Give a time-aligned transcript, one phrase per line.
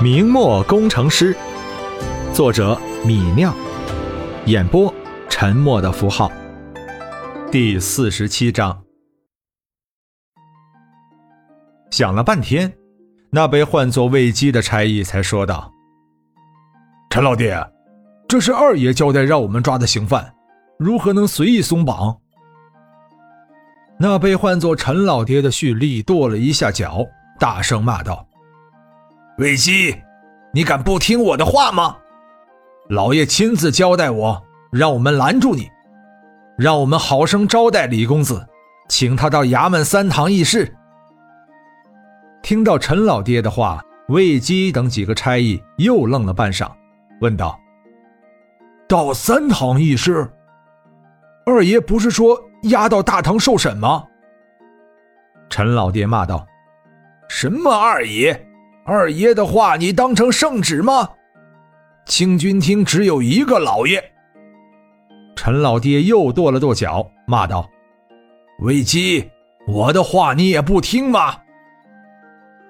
[0.00, 1.36] 明末工程师，
[2.32, 3.52] 作者米酿，
[4.46, 4.94] 演播
[5.28, 6.30] 沉默的符号。
[7.50, 8.80] 第四十七章，
[11.90, 12.72] 想了半天，
[13.30, 15.68] 那被唤作魏基的差役才说道
[17.10, 17.52] ：“陈老弟，
[18.28, 20.32] 这是二爷交代让我们抓的刑犯，
[20.78, 22.16] 如何能随意松绑？”
[23.98, 27.04] 那被唤作陈老爹的旭立跺了一下脚，
[27.40, 28.27] 大声骂道。
[29.38, 29.94] 魏基，
[30.52, 31.96] 你敢不听我的话吗？
[32.88, 34.42] 老爷亲自交代我，
[34.72, 35.70] 让我们拦住你，
[36.56, 38.44] 让我们好生招待李公子，
[38.88, 40.74] 请他到衙门三堂议事。
[42.42, 46.68] 听到陈老爹的话，魏基等几个差役又愣了半晌，
[47.20, 47.56] 问道
[48.88, 50.28] ：“到三堂议事？
[51.46, 54.04] 二爷不是说押到大堂受审吗？”
[55.48, 56.44] 陈老爹骂道
[57.30, 58.44] ：“什么二爷？”
[58.90, 61.06] 二爷的话，你当成圣旨吗？
[62.06, 64.02] 清军厅只有一个老爷。
[65.36, 67.68] 陈老爹又跺了跺脚，骂道
[68.60, 69.28] ：“魏基，
[69.66, 71.36] 我的话你也不听吗？”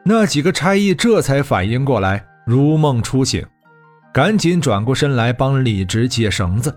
[0.03, 3.47] 那几个差役这才反应过来，如梦初醒，
[4.13, 6.77] 赶紧转过身来帮李直解绳子。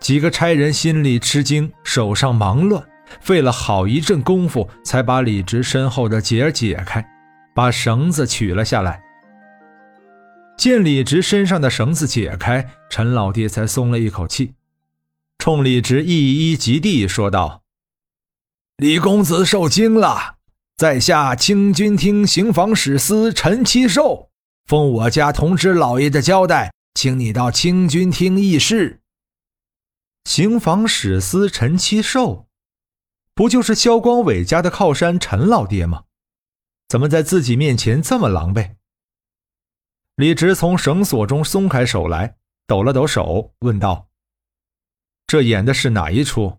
[0.00, 2.82] 几个差人心里吃惊，手上忙乱，
[3.20, 7.06] 费了好一阵功夫，才把李直身后的结解开。
[7.56, 9.02] 把绳子取了下来，
[10.58, 14.52] 见李直身上的绳子解开，陈老爹才松了一口气，
[15.38, 17.62] 冲李直一一及地说道
[18.76, 20.34] ：“李公子受惊了，
[20.76, 24.28] 在下清军厅刑房使司陈七寿，
[24.66, 29.00] 奉我家同知老爷的交代，请你到清军厅议事。”
[30.28, 32.48] 刑房使司陈七寿，
[33.34, 36.02] 不就是萧光伟家的靠山陈老爹吗？
[36.88, 38.76] 怎么在自己面前这么狼狈？
[40.14, 44.08] 李直从绳索中松开手来，抖了抖手，问道
[45.26, 46.58] ：“这演的是哪一出？”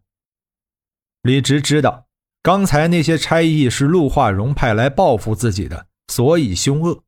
[1.23, 2.07] 李直知道，
[2.43, 7.01] 刚才那些差役是陆化荣派来报复自己的，所以凶恶；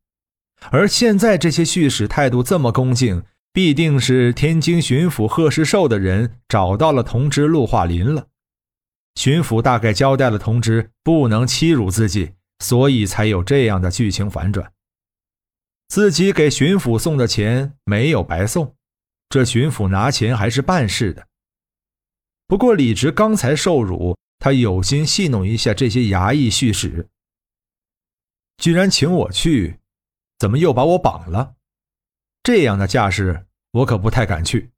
[0.72, 8.28] 而现在这些御史态度这么恭敬，必定是天津巡抚贺世寿的人找到了同知陆化林了。
[9.16, 12.31] 巡抚大概交代了同知，不能欺辱自己。
[12.59, 14.72] 所以才有这样的剧情反转。
[15.88, 18.75] 自己给巡抚送的钱没有白送，
[19.30, 21.28] 这巡抚拿钱还是办事的。
[22.48, 27.08] 不过李直刚才受辱，他有心戏弄一下这些衙役叙使。
[28.58, 29.80] 居然请我去，
[30.38, 31.56] 怎么又把我绑了？
[32.44, 34.72] 这样的架势，我可不太敢去。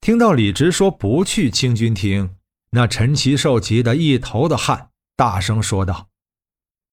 [0.00, 2.36] 听到李直说不去清军厅，
[2.70, 4.90] 那陈其寿急得一头的汗。
[5.16, 6.08] 大声说道：“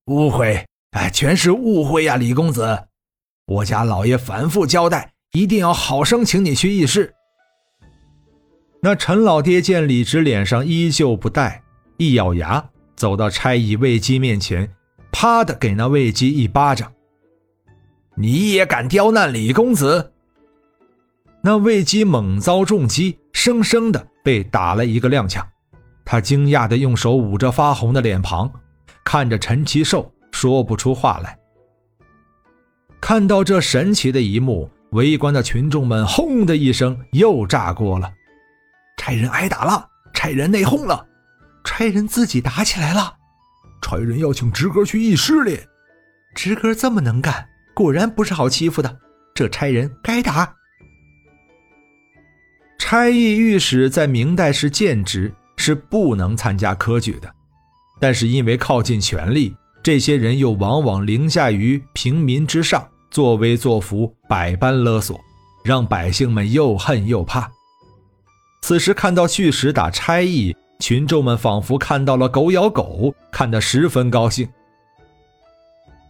[0.08, 2.88] 误会，哎，全是误会呀，李公子！
[3.46, 7.14] 我家老爷反复交代，一定要好生请你去议事。”
[8.82, 11.62] 那陈老爹见李直脸上依旧不带，
[11.98, 14.74] 一咬牙，走到差役魏姬面前，
[15.12, 16.94] 啪的给那魏姬一巴掌
[18.16, 20.14] ：“你也敢刁难李公子？”
[21.44, 25.46] 那魏姬猛遭重击，生生的被打了一个踉跄。
[26.06, 28.52] 他惊讶地用手捂着发红的脸庞，
[29.04, 31.38] 看着陈其寿，说不出话来。
[33.00, 38.12] 看到这神奇的一幕，围观的群众们轰的一声又炸锅了。
[38.98, 41.06] 差人挨打了，差人内讧了，
[41.64, 43.16] 差人自己打起来了，
[43.82, 45.60] 差人要请直哥去议事哩。
[46.36, 49.00] 直哥这么能干，果然不是好欺负的。
[49.34, 50.56] 这差人该打。
[52.78, 55.34] 差役御史在明代是贱职。
[55.56, 57.34] 是不能参加科举的，
[58.00, 65.20] 但是因为靠近权力，这些人又往往凌驾于平民之上，作威作福，百般勒索，
[65.64, 67.50] 让百姓们又恨又怕。
[68.62, 74.48] 此时看到旭史打差役，群众们仿佛看到了狗咬狗，看得十分高兴。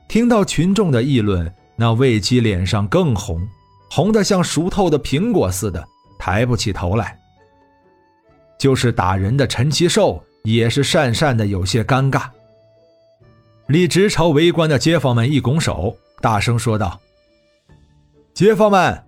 [0.07, 3.47] 听到群众的议论，那魏姬脸上更红，
[3.89, 5.83] 红得像熟透的苹果似的，
[6.19, 7.19] 抬不起头来。
[8.63, 12.29] 就是打人的陈其寿也是讪讪的，有些尴尬。
[13.67, 16.97] 李直朝围观的街坊们一拱手，大声说道
[18.33, 19.03] ：“街坊们，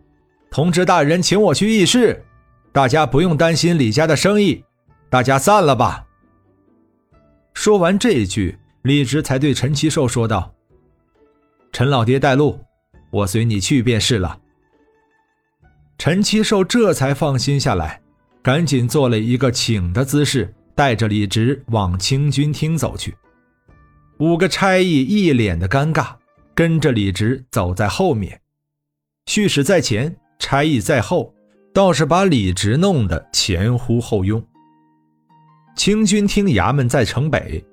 [0.51, 2.21] 同知大人请我去议事，
[2.73, 4.61] 大家不用担心李家的生意，
[5.09, 6.05] 大家散了吧。”
[7.55, 10.53] 说完这一句，李直才对陈其寿说道
[11.71, 12.59] ：“陈老爹带路，
[13.09, 14.37] 我随你去便是了。”
[15.97, 18.01] 陈其寿这才放心下来。
[18.45, 23.11] 赶紧做了一个请的姿势，带着李直往清军厅走去。
[24.19, 26.09] 五个差役一脸的尴尬，
[26.53, 28.39] 跟着李直走在后面。
[29.25, 31.33] 蓄使在前，差役在后，
[31.73, 34.39] 倒是把李直弄得前呼后拥。
[35.75, 37.65] 清军厅衙门在城北，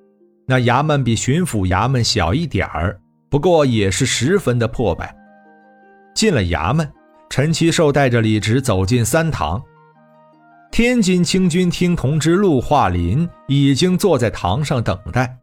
[0.47, 2.99] 那衙门比巡抚衙门小一点儿，
[3.29, 5.15] 不过也是十分的破败。
[6.15, 6.91] 进了衙门，
[7.29, 9.63] 陈其寿带着李直走进三堂。
[10.73, 15.37] 天津清军厅同知陆化林已经坐在堂上等待。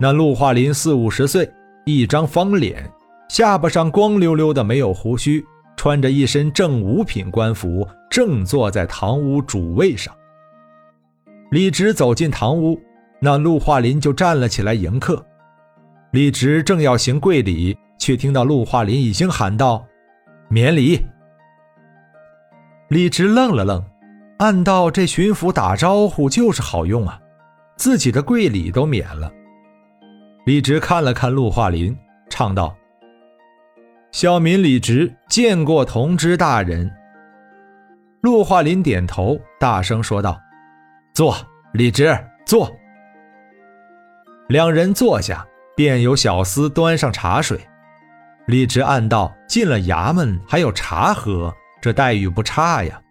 [0.00, 1.48] 那陆化林四五十岁，
[1.86, 2.90] 一张方脸，
[3.28, 5.46] 下巴上光溜溜的，没有胡须，
[5.76, 10.12] 穿着一身正五品官服，正坐在堂屋主位上。
[11.52, 12.76] 李直走进堂屋，
[13.20, 15.24] 那陆化林就站了起来迎客。
[16.10, 19.86] 李直正要行跪礼，却听到陆化林已经喊道
[20.50, 21.00] ：“免礼。”
[22.90, 23.80] 李直愣了愣，
[24.42, 27.16] 暗道：“这巡抚打招呼就是好用啊，
[27.76, 29.32] 自己的跪礼都免了。”
[30.44, 31.96] 李直看了看陆化林，
[32.28, 32.76] 唱道
[34.10, 36.90] ：“小民李直见过同知大人。”
[38.22, 40.40] 陆化林点头，大声说道。
[41.14, 41.36] 坐，
[41.72, 42.68] 李直坐。
[44.48, 45.46] 两人坐下，
[45.76, 47.60] 便有小厮端上茶水。
[48.46, 53.01] 李直暗道：进了衙门还有茶喝，这待遇不差呀。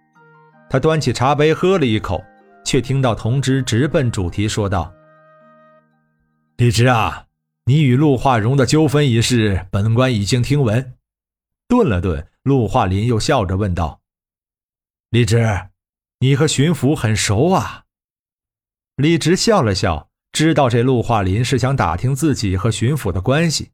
[0.72, 2.24] 他端起茶杯喝了一口，
[2.64, 4.90] 却听到同知直奔主题说道
[6.56, 7.26] ：“李直啊，
[7.66, 10.94] 你与陆化荣的纠纷一事，本官已经听闻。”
[11.68, 14.00] 顿了顿，陆化林又笑着问道
[15.12, 15.46] ：“李直，
[16.20, 17.84] 你和巡抚很熟啊？”
[18.96, 23.72] 李直笑了笑，知道这陆化林是想打听自己和巡抚的关系，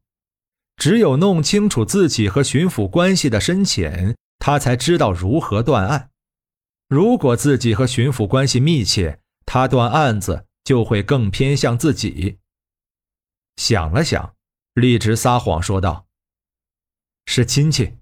[0.76, 6.10] 只有弄清楚自己和巡抚关系的深浅，他才知道如何断案。
[6.88, 12.38] 如果自己和巡抚关系密切，他断案子就会更偏向自己。
[13.56, 14.34] 想了想，
[14.74, 16.06] 李直撒谎说道
[17.26, 17.98] ：“是亲戚。”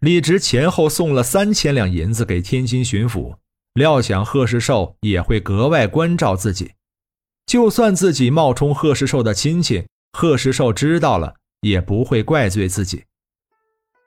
[0.00, 3.36] 李直前后送了三千两银子给天津巡抚。
[3.74, 6.74] 料想贺世寿也会格外关照自己，
[7.46, 13.04] 就算自己冒充贺世寿的亲戚，贺世寿知道了也不会怪罪自己。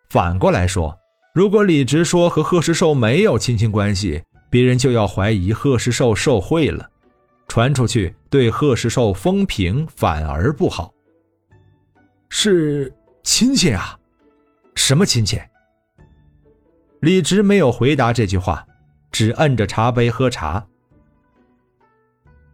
[0.09, 0.99] 反过来说，
[1.35, 6.89] 如果李直说和贺世寿没有亲戚关系，别人就要怀疑贺世寿受贿了，
[7.49, 10.93] 传出去对贺世寿风评反而不好。
[12.29, 12.89] 是
[13.21, 13.99] 亲戚啊？
[14.75, 15.37] 什么亲戚？
[17.01, 18.65] 李直没有回答这句话。
[19.11, 20.65] 只摁着茶杯喝茶。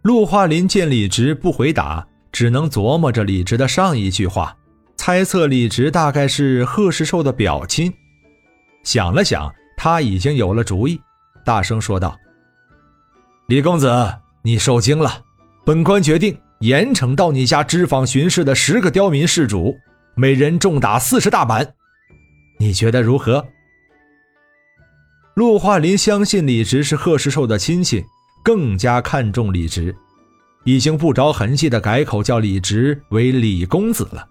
[0.01, 4.55] 陆化林见李直不回答，只能琢磨着李直的上一句话，
[4.95, 7.91] 猜测李直大概是贺世寿的表亲。
[8.83, 10.99] 想了想，他已经有了主意，
[11.45, 12.17] 大声说道
[13.47, 13.91] ：“李公子，
[14.41, 15.23] 你受惊了。
[15.65, 19.75] 本官决定严惩到你家知访巡视的十个刁民事主，
[20.15, 21.75] 每人重打四十大板。
[22.57, 23.45] 你觉得如何？”
[25.35, 28.03] 陆化林相信李直是贺世寿的亲戚，
[28.43, 29.95] 更加看重李直，
[30.65, 34.27] 已经不着痕迹的改口叫李直为李公子了。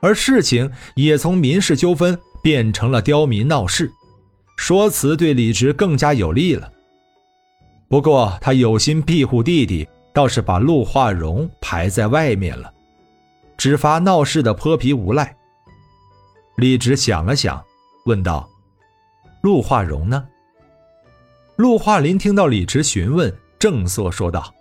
[0.00, 3.90] 而事情也从民事纠纷变成了刁民闹事，
[4.56, 6.70] 说辞对李直更加有利了。
[7.88, 12.72] 不过他有心庇护弟弟，倒是把陆化荣排在外面了，
[13.56, 15.36] 只罚闹事的泼皮无赖。
[16.56, 17.62] 李直想了想，
[18.06, 18.48] 问道。
[19.42, 20.26] 陆化荣呢？
[21.56, 24.54] 陆化林听到李直询问，正色说道：“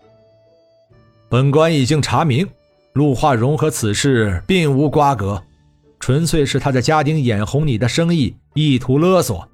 [1.30, 2.48] 本官已经查明，
[2.94, 5.42] 陆化荣和此事并无瓜葛，
[6.02, 9.48] 纯粹是他的家丁眼红你的生意，意图勒索，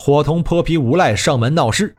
[0.00, 1.94] 伙同泼皮无赖上门闹事。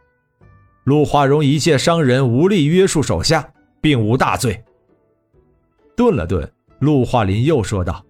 [0.84, 4.62] 陆化荣一介商人，无力约束手下，并无大罪。”
[5.96, 8.06] 顿了顿，陆化林又说道：“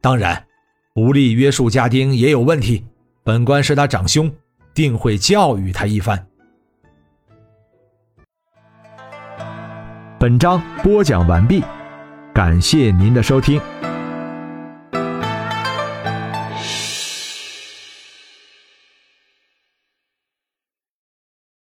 [0.00, 0.46] 当然，
[0.94, 2.84] 无力约束家丁也有问题。”
[3.24, 4.32] 本官是他长兄，
[4.74, 6.26] 定会教育他一番。
[10.18, 11.62] 本章播讲完毕，
[12.32, 13.60] 感谢您的收听。